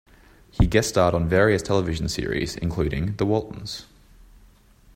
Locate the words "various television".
1.29-2.09